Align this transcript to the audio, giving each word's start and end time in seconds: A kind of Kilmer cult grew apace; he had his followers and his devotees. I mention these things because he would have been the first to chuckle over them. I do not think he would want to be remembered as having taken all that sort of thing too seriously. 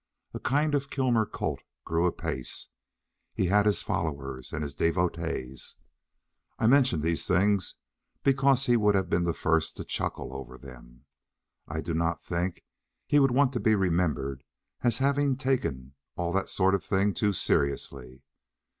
A 0.33 0.39
kind 0.39 0.73
of 0.73 0.89
Kilmer 0.89 1.27
cult 1.27 1.61
grew 1.85 2.07
apace; 2.07 2.69
he 3.35 3.45
had 3.45 3.67
his 3.67 3.83
followers 3.83 4.51
and 4.51 4.63
his 4.63 4.73
devotees. 4.73 5.75
I 6.57 6.65
mention 6.65 7.01
these 7.01 7.27
things 7.27 7.75
because 8.23 8.65
he 8.65 8.75
would 8.75 8.95
have 8.95 9.11
been 9.11 9.25
the 9.25 9.35
first 9.35 9.77
to 9.77 9.85
chuckle 9.85 10.33
over 10.33 10.57
them. 10.57 11.05
I 11.67 11.81
do 11.81 11.93
not 11.93 12.19
think 12.19 12.63
he 13.05 13.19
would 13.19 13.29
want 13.29 13.53
to 13.53 13.59
be 13.59 13.75
remembered 13.75 14.43
as 14.81 14.97
having 14.97 15.37
taken 15.37 15.93
all 16.15 16.33
that 16.33 16.49
sort 16.49 16.73
of 16.73 16.83
thing 16.83 17.13
too 17.13 17.31
seriously. 17.31 18.23